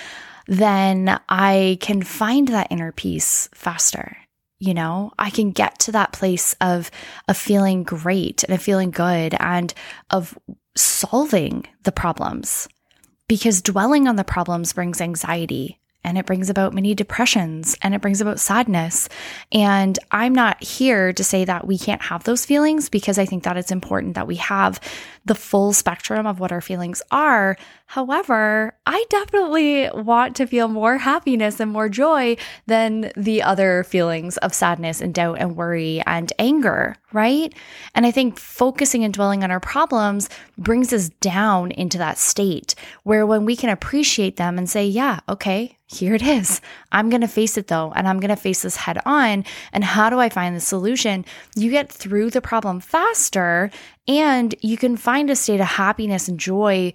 then 0.47 1.19
I 1.29 1.79
can 1.81 2.03
find 2.03 2.49
that 2.49 2.69
inner 2.71 2.93
peace 2.93 3.49
faster 3.55 4.17
you 4.63 4.73
know 4.73 5.11
i 5.19 5.29
can 5.29 5.51
get 5.51 5.77
to 5.81 5.91
that 5.91 6.13
place 6.13 6.55
of 6.61 6.91
of 7.27 7.37
feeling 7.37 7.83
great 7.83 8.45
and 8.45 8.55
of 8.55 8.63
feeling 8.63 8.93
good 8.93 9.35
and 9.41 9.75
of 10.11 10.39
solving 10.77 11.67
the 11.83 11.91
problems 11.91 12.69
because 13.27 13.61
dwelling 13.61 14.07
on 14.07 14.15
the 14.15 14.25
problems 14.25 14.73
brings 14.73 15.01
anxiety 15.01 15.81
and 16.05 16.19
it 16.19 16.27
brings 16.27 16.51
about 16.51 16.75
many 16.75 16.95
depressions 16.95 17.77
and 17.83 17.95
it 17.95 18.01
brings 18.01 18.21
about 18.21 18.41
sadness. 18.41 19.09
And 19.53 19.99
I'm 20.11 20.35
not 20.35 20.63
here 20.63 21.13
to 21.13 21.25
say 21.25 21.45
that 21.45 21.67
we 21.67 21.79
can't 21.79 22.03
have 22.03 22.25
those 22.25 22.45
feelings 22.45 22.89
because 22.89 23.19
I 23.19 23.27
think 23.27 23.45
that 23.45 23.57
it's 23.57 23.71
important 23.71 24.15
that 24.15 24.27
we 24.27 24.37
have 24.37 24.81
the 25.25 25.35
full 25.35 25.73
spectrum 25.73 26.27
of 26.27 26.41
what 26.41 26.51
our 26.51 26.61
feelings 26.61 27.03
are. 27.11 27.57
However, 27.93 28.75
I 28.87 29.05
definitely 29.11 29.91
want 29.93 30.35
to 30.37 30.47
feel 30.47 30.67
more 30.67 30.97
happiness 30.97 31.61
and 31.61 31.71
more 31.71 31.91
joy 31.91 32.39
than 32.67 33.13
the 33.19 33.43
other 33.43 33.85
feelings 33.85 34.39
of 34.39 34.55
sadness 34.55 35.03
and 35.03 35.13
doubt 35.13 35.37
and 35.41 35.57
worry 35.57 36.03
and 36.07 36.33
anger, 36.39 36.97
right? 37.13 37.55
And 37.95 38.07
I 38.07 38.11
think 38.11 38.39
focusing 38.39 39.05
and 39.05 39.13
dwelling 39.13 39.45
on 39.45 39.51
our 39.51 39.61
problems 39.61 40.31
brings 40.57 40.91
us 40.95 41.11
down 41.11 41.71
into 41.73 41.99
that 41.99 42.17
state 42.17 42.75
where 43.03 43.27
when 43.27 43.45
we 43.45 43.57
can 43.57 43.69
appreciate 43.69 44.39
them 44.39 44.57
and 44.57 44.71
say, 44.71 44.87
yeah, 44.87 45.21
okay, 45.29 45.77
here 45.85 46.15
it 46.15 46.23
is. 46.23 46.63
I'm 46.93 47.11
going 47.11 47.21
to 47.21 47.29
face 47.29 47.59
it 47.59 47.67
though, 47.67 47.93
and 47.95 48.09
I'm 48.09 48.21
going 48.21 48.35
to 48.35 48.37
face 48.37 48.63
this 48.63 48.77
head 48.77 49.01
on. 49.05 49.45
And 49.71 49.85
how 49.85 50.09
do 50.09 50.19
I 50.19 50.31
find 50.31 50.57
the 50.57 50.61
solution? 50.61 51.27
You 51.57 51.71
get 51.71 51.93
through 51.93 52.31
the 52.31 52.41
problem 52.41 52.81
faster 52.81 53.71
and 54.09 54.55
you 54.63 54.79
can 54.79 54.97
find 54.97 55.29
a 55.29 55.37
state 55.37 55.61
of 55.61 55.67
happiness 55.67 56.27
and 56.27 56.41
joy 56.41 56.95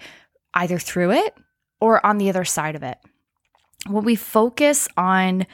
either 0.53 0.79
through 0.79 1.11
it 1.11 1.35
or 1.79 2.05
on 2.05 2.17
the 2.17 2.29
other 2.29 2.45
side 2.45 2.75
of 2.75 2.83
it. 2.83 2.97
When 3.87 4.03
we 4.03 4.15
focus 4.15 4.87
on 4.97 5.45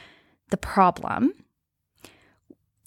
the 0.50 0.56
problem, 0.56 1.32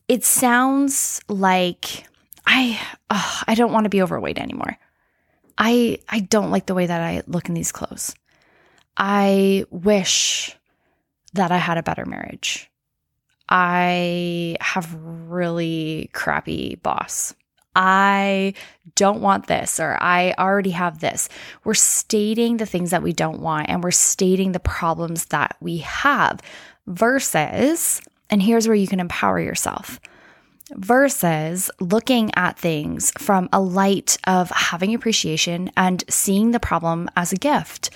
it 0.07 0.23
sounds 0.23 1.21
like 1.27 2.05
I 2.45 2.79
oh, 3.09 3.41
I 3.47 3.55
don't 3.55 3.73
want 3.73 3.85
to 3.85 3.89
be 3.89 4.01
overweight 4.01 4.39
anymore. 4.39 4.77
I 5.57 5.99
I 6.09 6.21
don't 6.21 6.51
like 6.51 6.65
the 6.65 6.75
way 6.75 6.85
that 6.85 7.01
I 7.01 7.23
look 7.27 7.49
in 7.49 7.55
these 7.55 7.71
clothes. 7.71 8.15
I 8.95 9.65
wish 9.69 10.55
that 11.33 11.51
I 11.51 11.57
had 11.57 11.77
a 11.77 11.83
better 11.83 12.05
marriage. 12.05 12.69
I 13.49 14.57
have 14.59 14.93
really 14.93 16.09
crappy 16.13 16.75
boss. 16.75 17.33
I 17.77 18.55
don't 18.95 19.21
want 19.21 19.45
this 19.45 19.79
or 19.79 19.97
I 20.01 20.33
already 20.39 20.71
have 20.71 20.99
this. 20.99 21.29
We're 21.63 21.75
stating 21.75 22.57
the 22.57 22.65
things 22.65 22.89
that 22.89 23.03
we 23.03 23.13
don't 23.13 23.39
want 23.39 23.69
and 23.69 23.83
we're 23.83 23.91
stating 23.91 24.51
the 24.51 24.59
problems 24.59 25.25
that 25.25 25.55
we 25.61 25.77
have 25.77 26.41
versus, 26.87 28.01
and 28.31 28.41
here's 28.41 28.67
where 28.67 28.75
you 28.75 28.87
can 28.87 28.99
empower 28.99 29.39
yourself 29.39 29.99
versus 30.71 31.69
looking 31.79 32.31
at 32.35 32.57
things 32.57 33.11
from 33.17 33.47
a 33.53 33.61
light 33.61 34.17
of 34.25 34.49
having 34.49 34.95
appreciation 34.95 35.71
and 35.77 36.03
seeing 36.09 36.51
the 36.51 36.59
problem 36.59 37.07
as 37.15 37.31
a 37.31 37.37
gift. 37.37 37.91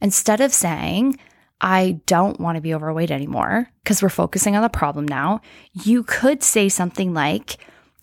Instead 0.00 0.40
of 0.40 0.52
saying, 0.52 1.18
I 1.60 2.00
don't 2.06 2.40
want 2.40 2.56
to 2.56 2.62
be 2.62 2.74
overweight 2.74 3.10
anymore 3.10 3.70
because 3.84 4.02
we're 4.02 4.08
focusing 4.08 4.56
on 4.56 4.62
the 4.62 4.68
problem 4.70 5.06
now, 5.06 5.42
you 5.72 6.02
could 6.04 6.42
say 6.42 6.68
something 6.70 7.12
like, 7.12 7.58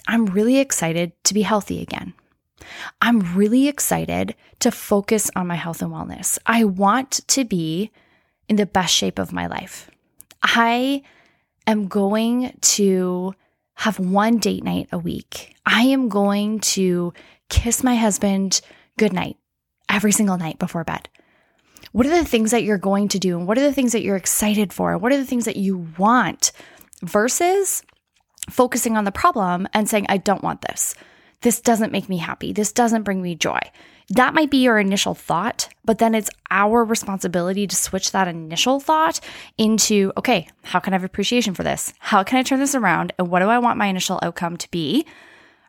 I'm 0.07 0.25
really 0.27 0.59
excited 0.59 1.11
to 1.25 1.33
be 1.33 1.41
healthy 1.41 1.81
again. 1.81 2.13
I'm 3.01 3.35
really 3.35 3.67
excited 3.67 4.35
to 4.59 4.71
focus 4.71 5.29
on 5.35 5.47
my 5.47 5.55
health 5.55 5.81
and 5.81 5.91
wellness. 5.91 6.37
I 6.45 6.63
want 6.63 7.21
to 7.27 7.43
be 7.43 7.91
in 8.47 8.55
the 8.55 8.65
best 8.65 8.93
shape 8.93 9.19
of 9.19 9.33
my 9.33 9.47
life. 9.47 9.89
I 10.41 11.03
am 11.67 11.87
going 11.87 12.57
to 12.61 13.33
have 13.75 13.99
one 13.99 14.37
date 14.37 14.63
night 14.63 14.87
a 14.91 14.97
week. 14.97 15.55
I 15.65 15.83
am 15.83 16.09
going 16.09 16.59
to 16.59 17.13
kiss 17.49 17.83
my 17.83 17.95
husband 17.95 18.61
goodnight 18.97 19.37
every 19.89 20.11
single 20.11 20.37
night 20.37 20.59
before 20.59 20.83
bed? 20.83 21.07
What 21.91 22.07
are 22.07 22.09
the 22.09 22.25
things 22.25 22.51
that 22.51 22.63
you're 22.63 22.77
going 22.77 23.07
to 23.09 23.19
do? 23.19 23.37
And 23.37 23.47
what 23.47 23.57
are 23.57 23.61
the 23.61 23.73
things 23.73 23.91
that 23.91 24.01
you're 24.01 24.15
excited 24.15 24.73
for? 24.73 24.97
What 24.97 25.11
are 25.11 25.17
the 25.17 25.25
things 25.25 25.45
that 25.45 25.57
you 25.57 25.87
want 25.97 26.51
versus 27.01 27.83
focusing 28.49 28.97
on 28.97 29.03
the 29.03 29.11
problem 29.11 29.67
and 29.73 29.89
saying, 29.89 30.05
I 30.09 30.17
don't 30.17 30.43
want 30.43 30.61
this. 30.61 30.95
This 31.41 31.59
doesn't 31.59 31.91
make 31.91 32.07
me 32.07 32.17
happy. 32.17 32.53
This 32.53 32.71
doesn't 32.71 33.03
bring 33.03 33.21
me 33.21 33.35
joy. 33.35 33.59
That 34.09 34.33
might 34.33 34.49
be 34.49 34.57
your 34.63 34.79
initial 34.79 35.13
thought, 35.13 35.69
but 35.85 35.97
then 35.97 36.15
it's 36.15 36.29
our 36.51 36.83
responsibility 36.83 37.67
to 37.67 37.75
switch 37.75 38.11
that 38.11 38.27
initial 38.27 38.79
thought 38.79 39.19
into, 39.57 40.11
okay, 40.17 40.47
how 40.63 40.79
can 40.79 40.93
I 40.93 40.95
have 40.95 41.03
appreciation 41.03 41.53
for 41.53 41.63
this? 41.63 41.93
How 41.99 42.23
can 42.23 42.37
I 42.37 42.43
turn 42.43 42.59
this 42.59 42.75
around? 42.75 43.13
And 43.17 43.29
what 43.29 43.39
do 43.39 43.47
I 43.47 43.59
want 43.59 43.77
my 43.77 43.87
initial 43.87 44.19
outcome 44.21 44.57
to 44.57 44.71
be? 44.71 45.05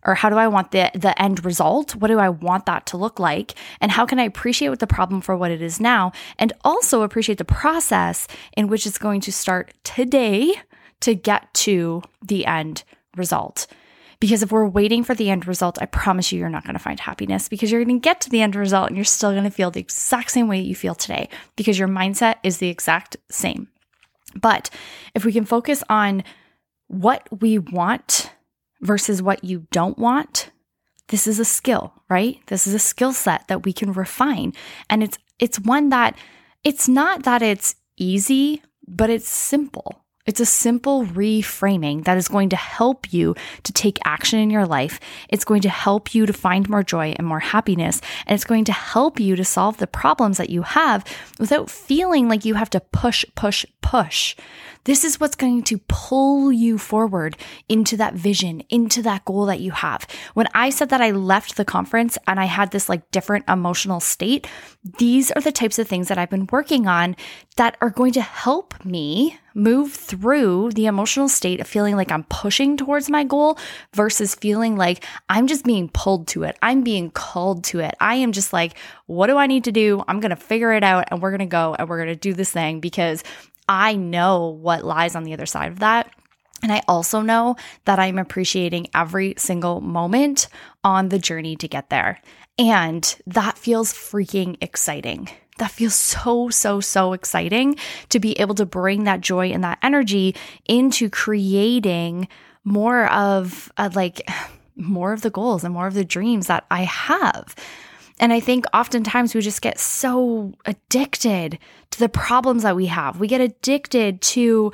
Or 0.05 0.15
how 0.15 0.29
do 0.29 0.37
I 0.37 0.49
want 0.49 0.71
the, 0.71 0.91
the 0.95 1.21
end 1.21 1.45
result? 1.45 1.97
What 1.97 2.09
do 2.09 2.19
I 2.19 2.29
want 2.29 2.67
that 2.67 2.87
to 2.87 2.97
look 2.97 3.19
like? 3.19 3.55
And 3.81 3.91
how 3.91 4.05
can 4.05 4.19
I 4.19 4.25
appreciate 4.25 4.79
the 4.79 4.87
problem 4.87 5.21
for 5.21 5.37
what 5.37 5.51
it 5.51 5.63
is 5.63 5.81
now? 5.81 6.13
And 6.39 6.53
also 6.63 7.03
appreciate 7.03 7.39
the 7.39 7.45
process 7.45 8.29
in 8.57 8.69
which 8.69 8.87
it's 8.87 8.99
going 8.99 9.23
to 9.23 9.33
start 9.33 9.73
today 9.83 10.55
to 11.01 11.15
get 11.15 11.53
to 11.55 12.03
the 12.23 12.47
end 12.47 12.85
result. 13.17 13.67
Because 14.21 14.43
if 14.43 14.53
we're 14.53 14.67
waiting 14.67 15.05
for 15.05 15.15
the 15.15 15.29
end 15.29 15.47
result, 15.47 15.79
I 15.83 15.87
promise 15.87 16.33
you, 16.33 16.39
you're 16.39 16.49
not 16.49 16.65
going 16.65 16.75
to 16.75 16.81
find 16.81 16.99
happiness 16.99 17.49
because 17.49 17.71
you're 17.71 17.85
going 17.85 18.01
to 18.01 18.03
get 18.03 18.21
to 18.23 18.31
the 18.31 18.41
end 18.41 18.57
result 18.57 18.89
and 18.89 18.97
you're 18.97 19.05
still 19.05 19.33
going 19.33 19.45
to 19.45 19.51
feel 19.51 19.71
the 19.71 19.81
exact 19.81 20.31
same 20.31 20.49
way 20.49 20.61
you 20.61 20.75
feel 20.75 20.95
today 20.95 21.29
because 21.57 21.79
your 21.79 21.89
mindset 21.89 22.37
is 22.43 22.59
the 22.59 22.69
exact 22.69 23.17
same. 23.31 23.69
But 24.35 24.71
if 25.15 25.25
we 25.25 25.33
can 25.33 25.45
focus 25.45 25.85
on 25.89 26.25
what 26.89 27.29
we 27.41 27.59
want 27.59 28.31
versus 28.81 29.21
what 29.21 29.45
you 29.45 29.67
don't 29.71 29.99
want, 29.99 30.51
this 31.09 31.27
is 31.27 31.39
a 31.39 31.45
skill, 31.45 31.93
right? 32.09 32.39
This 32.47 32.67
is 32.67 32.75
a 32.75 32.79
skill 32.79 33.13
set 33.13 33.47
that 33.49 33.65
we 33.65 33.73
can 33.73 33.93
refine. 33.93 34.53
And 34.89 35.03
it's 35.03 35.19
it's 35.39 35.61
one 35.61 35.91
that 35.91 36.17
it's 36.63 36.89
not 36.89 37.25
that 37.25 37.43
it's 37.43 37.75
easy, 37.97 38.63
but 38.87 39.11
it's 39.11 39.29
simple. 39.29 40.04
It's 40.27 40.41
a 40.41 40.47
simple 40.47 41.05
reframing 41.05 42.05
that 42.05 42.17
is 42.17 42.29
going 42.29 42.49
to 42.49 42.57
help 42.57 43.13
you 43.13 43.35
to 43.63 43.73
take 43.75 43.99
action 44.07 44.39
in 44.39 44.49
your 44.49 44.65
life. 44.65 44.99
It's 45.29 45.45
going 45.45 45.61
to 45.63 45.69
help 45.69 46.15
you 46.15 46.25
to 46.25 46.33
find 46.33 46.67
more 46.67 46.83
joy 46.83 47.15
and 47.19 47.27
more 47.27 47.41
happiness. 47.41 48.01
And 48.27 48.35
it's 48.35 48.45
going 48.45 48.65
to 48.65 48.73
help 48.73 49.21
you 49.21 49.37
to 49.37 49.45
solve 49.45 49.77
the 49.77 49.87
problems 49.87 50.39
that 50.39 50.49
you 50.49 50.63
have 50.63 51.05
without 51.39 51.69
feeling 51.69 52.27
like 52.27 52.47
you 52.47 52.55
have 52.55 52.71
to 52.71 52.81
push, 52.81 53.27
push, 53.35 53.67
push. 53.83 54.35
This 54.85 55.05
is 55.05 55.19
what's 55.21 55.37
going 55.37 55.63
to 55.65 55.79
pull 55.89 56.53
you 56.53 56.79
forward 56.79 57.37
into 57.69 57.97
that 57.99 58.15
vision, 58.15 58.63
into 58.69 59.03
that 59.03 59.25
goal 59.25 59.47
that 59.47 59.61
you 59.61 59.73
have. 59.73 60.07
When 60.35 60.47
I 60.55 60.71
said 60.71 60.91
that 60.91 61.01
I 61.01 61.11
left 61.11 61.57
the 61.57 61.65
conference 61.65 62.19
and 62.27 62.39
I 62.39 62.45
had 62.45 62.71
this 62.71 62.89
like 62.89 63.11
different 63.11 63.49
emotional 63.49 64.01
state, 64.01 64.47
these 64.99 65.31
are 65.33 65.41
the 65.41 65.53
types 65.53 65.79
of 65.79 65.89
things 65.89 66.09
that 66.09 66.19
I've 66.19 66.31
been 66.31 66.49
working 66.51 66.87
on 66.87 67.17
that 67.57 67.77
are 67.81 67.91
going 67.91 68.13
to 68.13 68.21
help 68.21 68.85
me 68.85 69.39
move 69.55 69.93
through 69.93 70.71
the 70.73 70.87
emotional 70.87 71.29
state 71.29 71.61
of 71.61 71.69
feeling 71.69 71.95
like 71.95 72.11
I'm 72.11 72.25
pushing 72.25 72.77
towards 72.77 73.09
my 73.09 73.23
goal 73.23 73.59
versus 73.93 74.35
feeling 74.35 74.77
like 74.77 75.05
I'm 75.29 75.47
just 75.47 75.65
being 75.65 75.89
pulled 75.89 76.27
to 76.29 76.43
it. 76.43 76.59
I'm 76.63 76.83
being 76.83 77.11
called 77.11 77.63
to 77.65 77.79
it. 77.81 77.95
I 78.01 78.17
am 78.17 78.33
just 78.33 78.53
like, 78.53 78.77
what 79.07 79.29
do 79.29 79.37
I 79.37 79.47
need 79.47 79.65
to 79.65 79.73
do? 79.73 80.03
I'm 80.09 80.21
going 80.21 80.31
to 80.31 80.37
figure 80.37 80.73
it 80.73 80.83
out 80.83 81.05
and 81.11 81.23
we're 81.23 81.31
going 81.31 81.39
to 81.39 81.47
go 81.47 81.77
and 81.79 81.89
we're 81.89 81.99
going 81.99 82.09
to 82.09 82.17
do 82.17 82.35
this 82.35 82.51
thing 82.51 82.81
because 82.81 83.23
I 83.69 83.95
know 83.95 84.49
what 84.49 84.85
lies 84.85 85.15
on 85.15 85.23
the 85.25 85.33
other 85.33 85.47
side 85.47 85.71
of 85.71 85.79
that. 85.79 86.13
And 86.63 86.73
I 86.73 86.83
also 86.89 87.21
know 87.21 87.57
that 87.85 87.99
I'm 87.99 88.19
appreciating 88.19 88.89
every 88.95 89.35
single 89.37 89.81
moment 89.81 90.49
on 90.83 91.09
the 91.09 91.19
journey 91.19 91.57
to 91.57 91.69
get 91.69 91.91
there. 91.91 92.21
And 92.59 93.15
that 93.27 93.59
feels 93.59 93.93
freaking 93.93 94.57
exciting. 94.61 95.29
That 95.59 95.71
feels 95.71 95.95
so, 95.95 96.49
so, 96.49 96.81
so 96.81 97.13
exciting 97.13 97.77
to 98.09 98.19
be 98.19 98.33
able 98.41 98.57
to 98.57 98.67
bring 98.67 99.05
that 99.05 99.21
joy 99.21 99.49
and 99.49 99.63
that 99.63 99.79
energy 99.83 100.35
into 100.67 101.09
creating 101.09 102.29
more 102.65 103.07
of 103.13 103.71
uh, 103.77 103.91
like 103.95 104.29
more 104.77 105.13
of 105.13 105.23
the 105.23 105.31
goals 105.31 105.63
and 105.63 105.73
more 105.73 105.87
of 105.87 105.95
the 105.95 106.05
dreams 106.05 106.49
that 106.49 106.65
I 106.71 106.83
have. 106.83 107.55
And 108.19 108.33
I 108.33 108.41
think 108.41 108.65
oftentimes 108.73 109.35
we 109.35 109.41
just 109.41 109.63
get 109.63 109.79
so 109.79 110.53
addicted 110.67 111.59
to 111.91 111.99
the 111.99 112.09
problems 112.09 112.63
that 112.63 112.77
we 112.77 112.87
have. 112.87 113.19
We 113.19 113.29
get 113.29 113.41
addicted 113.41 114.21
to, 114.23 114.73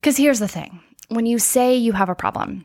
because 0.00 0.16
here's 0.16 0.38
the 0.38 0.48
thing 0.48 0.80
when 1.08 1.26
you 1.26 1.38
say 1.38 1.74
you 1.76 1.92
have 1.92 2.08
a 2.08 2.14
problem, 2.14 2.64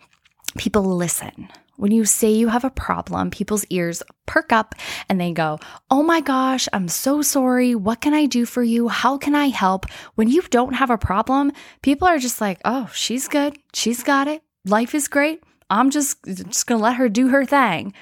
people 0.57 0.83
listen. 0.83 1.49
When 1.79 1.93
you 1.93 2.03
say 2.03 2.29
you 2.29 2.49
have 2.49 2.65
a 2.65 2.69
problem, 2.69 3.31
people's 3.31 3.63
ears 3.69 4.03
perk 4.25 4.51
up 4.51 4.75
and 5.07 5.19
they 5.19 5.31
go, 5.31 5.59
Oh 5.89 6.03
my 6.03 6.19
gosh, 6.19 6.67
I'm 6.73 6.89
so 6.89 7.21
sorry. 7.21 7.73
What 7.73 8.01
can 8.01 8.13
I 8.13 8.25
do 8.25 8.45
for 8.45 8.61
you? 8.61 8.89
How 8.89 9.17
can 9.17 9.33
I 9.33 9.47
help? 9.47 9.85
When 10.15 10.27
you 10.27 10.41
don't 10.49 10.73
have 10.73 10.89
a 10.89 10.97
problem, 10.97 11.53
people 11.81 12.05
are 12.05 12.17
just 12.17 12.41
like, 12.41 12.59
Oh, 12.65 12.89
she's 12.93 13.29
good. 13.29 13.57
She's 13.73 14.03
got 14.03 14.27
it. 14.27 14.43
Life 14.65 14.93
is 14.93 15.07
great. 15.07 15.41
I'm 15.69 15.89
just, 15.89 16.21
just 16.25 16.67
going 16.67 16.79
to 16.79 16.83
let 16.83 16.97
her 16.97 17.07
do 17.07 17.29
her 17.29 17.45
thing. 17.45 17.93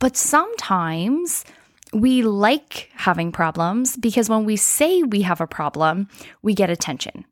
But 0.00 0.18
sometimes 0.18 1.46
we 1.94 2.20
like 2.20 2.90
having 2.92 3.32
problems 3.32 3.96
because 3.96 4.28
when 4.28 4.44
we 4.44 4.56
say 4.56 5.02
we 5.02 5.22
have 5.22 5.40
a 5.40 5.46
problem, 5.46 6.08
we 6.42 6.52
get 6.52 6.68
attention. 6.68 7.24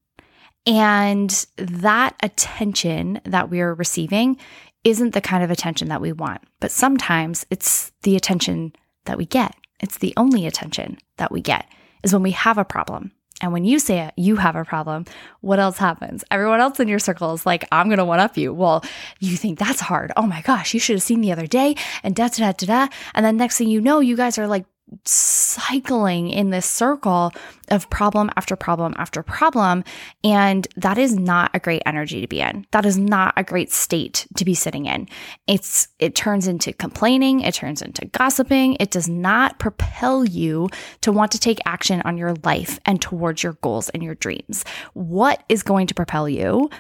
And 0.67 1.45
that 1.57 2.15
attention 2.23 3.21
that 3.25 3.51
we 3.51 3.61
are 3.61 3.75
receiving 3.75 4.39
isn't 4.85 5.15
the 5.15 5.21
kind 5.21 5.45
of 5.45 5.51
attention 5.51 5.89
that 5.89 6.01
we 6.01 6.13
want. 6.13 6.43
But 6.61 6.71
sometimes 6.71 7.47
it's 7.51 7.93
the 8.03 8.17
attention 8.17 8.73
that 9.05 9.19
we 9.19 9.27
get. 9.27 9.55
It's 9.81 9.99
the 9.99 10.15
only 10.17 10.47
attention 10.47 10.99
that 11.17 11.33
we 11.33 11.41
get 11.41 11.67
is 12.03 12.13
when 12.13 12.23
we 12.23 12.33
have 12.33 12.59
a 12.59 12.65
problem. 12.65 13.13
And 13.41 13.53
when 13.53 13.65
you 13.65 13.81
say 13.81 13.99
it, 13.99 14.15
you 14.17 14.37
have 14.37 14.55
a 14.55 14.65
problem, 14.65 15.05
what 15.41 15.59
else 15.59 15.77
happens? 15.77 16.23
Everyone 16.31 16.61
else 16.61 16.79
in 16.79 16.87
your 16.87 17.01
circle 17.01 17.35
is 17.35 17.45
like, 17.45 17.67
I'm 17.73 17.89
going 17.89 17.99
to 17.99 18.05
one 18.05 18.21
up 18.21 18.37
you. 18.37 18.55
Well, 18.55 18.85
you 19.19 19.37
think 19.37 19.59
that's 19.59 19.81
hard. 19.81 20.13
Oh 20.17 20.29
my 20.29 20.43
gosh, 20.43 20.73
you 20.73 20.79
should 20.79 20.95
have 20.95 21.03
seen 21.03 21.23
the 21.23 21.33
other 21.33 21.49
day 21.49 21.75
and 22.05 22.15
da 22.15 22.29
da 22.29 22.53
da 22.53 22.67
da. 22.67 22.89
And 23.15 23.27
then 23.27 23.37
next 23.37 23.59
thing 23.59 23.69
you 23.69 23.81
know, 23.81 23.99
you 23.99 24.17
guys 24.17 24.39
are 24.39 24.47
like 24.47 24.65
cycling 25.05 26.31
in 26.31 26.51
this 26.51 26.67
circle 26.67 27.33
of 27.71 27.89
problem 27.91 28.31
after 28.37 28.57
problem 28.57 28.95
after 28.97 29.23
problem. 29.23 29.85
And 30.23 30.67
that 30.77 30.99
is 30.99 31.15
not 31.15 31.51
a 31.55 31.61
great 31.61 31.83
energy 31.87 32.21
to 32.21 32.27
be 32.27 32.41
in. 32.41 32.67
That 32.73 32.87
is 32.87 32.99
not 32.99 33.35
a 33.37 33.45
great 33.45 33.73
state 33.73 34.27
to 34.37 34.45
be 34.45 34.55
sitting 34.55 34.87
in. 34.87 35.09
It's, 35.47 35.89
it 35.99 36.15
turns 36.15 36.47
into 36.47 36.73
complaining. 36.73 37.41
It 37.41 37.55
turns 37.55 37.83
into 37.83 38.07
gossiping. 38.07 38.77
It 38.81 38.91
does 38.91 39.09
not 39.09 39.59
propel 39.59 40.25
you 40.25 40.69
to 41.01 41.13
want 41.13 41.33
to 41.33 41.39
take 41.39 41.59
action 41.65 42.03
on 42.05 42.19
your 42.19 42.35
life 42.45 42.79
and 42.85 43.01
towards 43.01 43.43
your 43.43 43.55
goals 43.55 43.89
and 43.91 44.03
your 44.03 44.15
dreams. 44.15 44.65
What 44.95 45.43
is 45.49 45.63
going 45.63 45.87
to 45.89 45.95
propel 45.95 46.29
you 46.29 46.71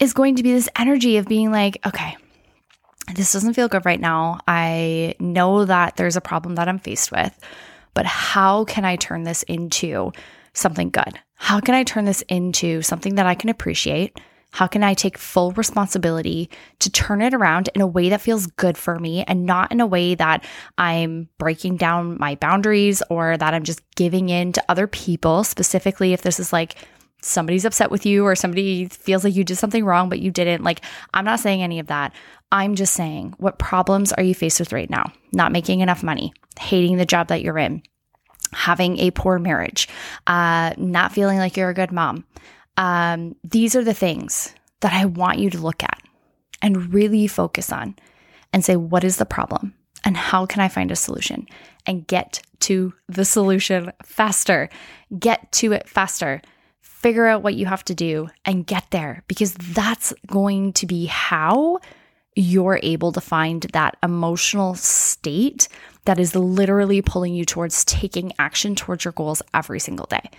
is 0.00 0.12
going 0.12 0.36
to 0.36 0.42
be 0.42 0.52
this 0.52 0.68
energy 0.76 1.16
of 1.16 1.26
being 1.26 1.50
like, 1.50 1.78
okay, 1.86 2.16
this 3.14 3.32
doesn't 3.32 3.54
feel 3.54 3.68
good 3.68 3.86
right 3.86 4.00
now. 4.00 4.40
I 4.46 5.14
know 5.20 5.64
that 5.64 5.96
there's 5.96 6.16
a 6.16 6.20
problem 6.20 6.56
that 6.56 6.68
I'm 6.68 6.78
faced 6.78 7.12
with, 7.12 7.38
but 7.94 8.06
how 8.06 8.64
can 8.64 8.84
I 8.84 8.96
turn 8.96 9.22
this 9.22 9.42
into 9.44 10.12
something 10.52 10.90
good? 10.90 11.18
How 11.34 11.60
can 11.60 11.74
I 11.74 11.84
turn 11.84 12.04
this 12.04 12.22
into 12.22 12.82
something 12.82 13.16
that 13.16 13.26
I 13.26 13.34
can 13.34 13.50
appreciate? 13.50 14.18
How 14.52 14.66
can 14.66 14.82
I 14.82 14.94
take 14.94 15.18
full 15.18 15.52
responsibility 15.52 16.48
to 16.78 16.90
turn 16.90 17.20
it 17.20 17.34
around 17.34 17.68
in 17.74 17.82
a 17.82 17.86
way 17.86 18.08
that 18.08 18.22
feels 18.22 18.46
good 18.46 18.78
for 18.78 18.98
me 18.98 19.22
and 19.24 19.44
not 19.44 19.70
in 19.70 19.80
a 19.80 19.86
way 19.86 20.14
that 20.14 20.44
I'm 20.78 21.28
breaking 21.36 21.76
down 21.76 22.16
my 22.18 22.36
boundaries 22.36 23.02
or 23.10 23.36
that 23.36 23.52
I'm 23.52 23.64
just 23.64 23.82
giving 23.96 24.30
in 24.30 24.52
to 24.52 24.64
other 24.68 24.86
people, 24.86 25.44
specifically 25.44 26.14
if 26.14 26.22
this 26.22 26.40
is 26.40 26.54
like 26.54 26.76
somebody's 27.20 27.64
upset 27.64 27.90
with 27.90 28.06
you 28.06 28.24
or 28.24 28.34
somebody 28.34 28.86
feels 28.86 29.24
like 29.24 29.34
you 29.34 29.44
did 29.44 29.56
something 29.56 29.84
wrong, 29.84 30.08
but 30.08 30.20
you 30.20 30.30
didn't. 30.30 30.62
Like, 30.62 30.82
I'm 31.12 31.24
not 31.24 31.40
saying 31.40 31.62
any 31.62 31.78
of 31.78 31.88
that. 31.88 32.14
I'm 32.52 32.74
just 32.74 32.94
saying, 32.94 33.34
what 33.38 33.58
problems 33.58 34.12
are 34.12 34.22
you 34.22 34.34
faced 34.34 34.60
with 34.60 34.72
right 34.72 34.88
now? 34.88 35.12
Not 35.32 35.52
making 35.52 35.80
enough 35.80 36.02
money, 36.02 36.32
hating 36.58 36.96
the 36.96 37.06
job 37.06 37.28
that 37.28 37.42
you're 37.42 37.58
in, 37.58 37.82
having 38.52 38.98
a 38.98 39.10
poor 39.10 39.38
marriage, 39.38 39.88
uh, 40.26 40.72
not 40.76 41.12
feeling 41.12 41.38
like 41.38 41.56
you're 41.56 41.70
a 41.70 41.74
good 41.74 41.92
mom. 41.92 42.24
Um, 42.76 43.34
these 43.42 43.74
are 43.74 43.84
the 43.84 43.94
things 43.94 44.54
that 44.80 44.92
I 44.92 45.06
want 45.06 45.38
you 45.38 45.50
to 45.50 45.58
look 45.58 45.82
at 45.82 46.02
and 46.62 46.92
really 46.92 47.26
focus 47.26 47.72
on 47.72 47.96
and 48.52 48.64
say, 48.64 48.76
what 48.76 49.04
is 49.04 49.16
the 49.16 49.26
problem? 49.26 49.74
And 50.04 50.16
how 50.16 50.46
can 50.46 50.60
I 50.60 50.68
find 50.68 50.92
a 50.92 50.96
solution 50.96 51.46
and 51.84 52.06
get 52.06 52.40
to 52.60 52.94
the 53.08 53.24
solution 53.24 53.92
faster? 54.04 54.68
Get 55.18 55.50
to 55.52 55.72
it 55.72 55.88
faster 55.88 56.42
figure 57.06 57.26
out 57.26 57.42
what 57.42 57.54
you 57.54 57.66
have 57.66 57.84
to 57.84 57.94
do 57.94 58.28
and 58.44 58.66
get 58.66 58.84
there 58.90 59.22
because 59.28 59.54
that's 59.54 60.12
going 60.26 60.72
to 60.72 60.86
be 60.86 61.06
how 61.06 61.78
you're 62.36 62.78
able 62.82 63.10
to 63.12 63.20
find 63.20 63.62
that 63.72 63.96
emotional 64.02 64.74
state 64.74 65.68
that 66.04 66.20
is 66.20 66.36
literally 66.36 67.02
pulling 67.02 67.34
you 67.34 67.44
towards 67.44 67.84
taking 67.84 68.32
action 68.38 68.76
towards 68.76 69.04
your 69.04 69.12
goals 69.12 69.42
every 69.54 69.80
single 69.80 70.06
day. 70.06 70.30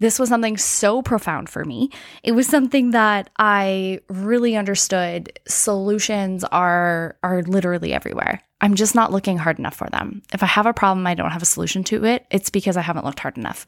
this 0.00 0.18
was 0.18 0.28
something 0.28 0.56
so 0.56 1.02
profound 1.02 1.48
for 1.48 1.64
me. 1.64 1.90
It 2.22 2.32
was 2.32 2.46
something 2.46 2.92
that 2.92 3.30
I 3.36 4.00
really 4.08 4.56
understood 4.56 5.38
solutions 5.48 6.44
are 6.44 7.16
are 7.22 7.42
literally 7.42 7.92
everywhere. 7.92 8.40
I'm 8.60 8.74
just 8.74 8.94
not 8.94 9.12
looking 9.12 9.38
hard 9.38 9.58
enough 9.58 9.76
for 9.76 9.88
them. 9.88 10.22
If 10.32 10.42
I 10.42 10.46
have 10.46 10.66
a 10.66 10.72
problem, 10.72 11.06
I 11.06 11.14
don't 11.14 11.30
have 11.30 11.42
a 11.42 11.46
solution 11.46 11.84
to 11.84 12.04
it. 12.04 12.26
It's 12.30 12.50
because 12.50 12.76
I 12.76 12.80
haven't 12.80 13.04
looked 13.04 13.20
hard 13.20 13.36
enough. 13.36 13.66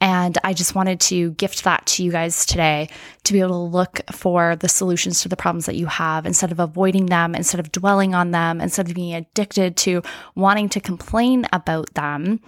And 0.00 0.38
I 0.44 0.52
just 0.52 0.74
wanted 0.74 1.00
to 1.00 1.32
gift 1.32 1.64
that 1.64 1.84
to 1.86 2.04
you 2.04 2.12
guys 2.12 2.46
today 2.46 2.88
to 3.24 3.32
be 3.32 3.40
able 3.40 3.68
to 3.68 3.76
look 3.76 4.00
for 4.12 4.54
the 4.54 4.68
solutions 4.68 5.22
to 5.22 5.28
the 5.28 5.36
problems 5.36 5.66
that 5.66 5.74
you 5.74 5.86
have 5.86 6.26
instead 6.26 6.52
of 6.52 6.60
avoiding 6.60 7.06
them, 7.06 7.34
instead 7.34 7.58
of 7.58 7.72
dwelling 7.72 8.14
on 8.14 8.30
them, 8.30 8.60
instead 8.60 8.88
of 8.88 8.94
being 8.94 9.14
addicted 9.14 9.76
to 9.78 10.02
wanting 10.36 10.68
to 10.70 10.80
complain 10.80 11.46
about 11.52 11.92
them. 11.94 12.40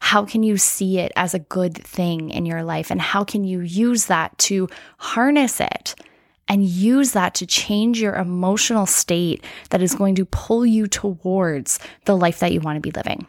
How 0.00 0.24
can 0.24 0.42
you 0.42 0.56
see 0.58 0.98
it 0.98 1.12
as 1.16 1.34
a 1.34 1.40
good 1.40 1.76
thing 1.76 2.30
in 2.30 2.46
your 2.46 2.62
life? 2.64 2.90
And 2.90 3.00
how 3.00 3.24
can 3.24 3.44
you 3.44 3.60
use 3.60 4.06
that 4.06 4.36
to 4.38 4.68
harness 4.98 5.60
it? 5.60 5.94
And 6.48 6.64
use 6.64 7.12
that 7.12 7.34
to 7.34 7.46
change 7.46 8.00
your 8.00 8.14
emotional 8.14 8.86
state 8.86 9.44
that 9.70 9.82
is 9.82 9.94
going 9.94 10.14
to 10.16 10.24
pull 10.24 10.64
you 10.64 10.86
towards 10.86 11.78
the 12.04 12.16
life 12.16 12.40
that 12.40 12.52
you 12.52 12.60
want 12.60 12.76
to 12.76 12.80
be 12.80 12.90
living. 12.90 13.26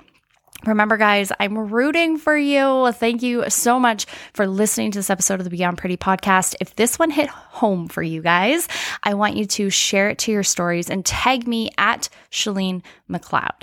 Remember, 0.65 0.97
guys, 0.97 1.31
I'm 1.39 1.57
rooting 1.57 2.17
for 2.17 2.35
you. 2.35 2.91
Thank 2.91 3.21
you 3.21 3.49
so 3.49 3.79
much 3.79 4.05
for 4.33 4.45
listening 4.45 4.91
to 4.91 4.99
this 4.99 5.09
episode 5.09 5.39
of 5.39 5.45
the 5.45 5.49
Beyond 5.49 5.77
Pretty 5.77 5.95
podcast. 5.95 6.53
If 6.59 6.75
this 6.75 6.99
one 6.99 7.11
hit 7.11 7.29
home 7.29 7.88
for 7.88 8.03
you 8.03 8.21
guys, 8.21 8.67
I 9.03 9.13
want 9.13 9.38
you 9.38 9.45
to 9.45 9.69
share 9.69 10.09
it 10.09 10.17
to 10.19 10.31
your 10.31 10.43
stories 10.43 10.89
and 10.89 11.05
tag 11.05 11.47
me 11.47 11.69
at 11.77 12.09
Shalene 12.29 12.83
McLeod. 13.09 13.61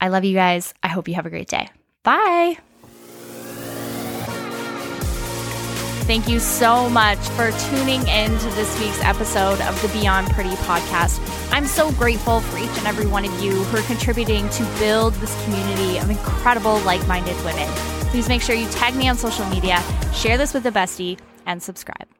I 0.00 0.08
love 0.08 0.24
you 0.24 0.34
guys. 0.34 0.72
I 0.82 0.88
hope 0.88 1.08
you 1.08 1.14
have 1.14 1.26
a 1.26 1.30
great 1.30 1.48
day. 1.48 1.68
Bye. 2.04 2.58
Thank 6.06 6.28
you 6.28 6.38
so 6.38 6.88
much 6.88 7.18
for 7.30 7.50
tuning 7.68 8.06
in 8.06 8.30
to 8.30 8.46
this 8.50 8.78
week's 8.78 9.02
episode 9.02 9.60
of 9.62 9.82
the 9.82 9.88
Beyond 9.88 10.28
Pretty 10.30 10.54
podcast. 10.54 11.18
I'm 11.50 11.66
so 11.66 11.90
grateful 11.90 12.42
for 12.42 12.58
each 12.58 12.78
and 12.78 12.86
every 12.86 13.06
one 13.06 13.24
of 13.24 13.42
you 13.42 13.50
who 13.50 13.76
are 13.76 13.82
contributing 13.82 14.48
to 14.50 14.62
build 14.78 15.14
this 15.14 15.34
community 15.42 15.98
of 15.98 16.08
incredible, 16.08 16.78
like 16.82 17.04
minded 17.08 17.34
women. 17.44 17.68
Please 18.12 18.28
make 18.28 18.40
sure 18.40 18.54
you 18.54 18.68
tag 18.68 18.94
me 18.94 19.08
on 19.08 19.16
social 19.16 19.46
media, 19.46 19.82
share 20.14 20.38
this 20.38 20.54
with 20.54 20.64
a 20.66 20.70
bestie, 20.70 21.18
and 21.44 21.60
subscribe. 21.60 22.15